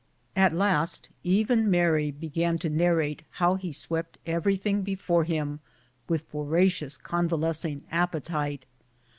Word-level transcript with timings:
At 0.35 0.55
last, 0.55 1.09
even 1.23 1.69
Mary 1.69 2.09
began 2.09 2.57
to 2.57 2.71
narrate 2.71 3.21
how 3.33 3.53
he 3.53 3.71
swept 3.71 4.17
everything 4.25 4.81
before 4.81 5.25
him 5.25 5.59
with 6.09 6.27
voracious, 6.31 6.97
convalescing 6.97 7.83
appetite. 7.91 8.65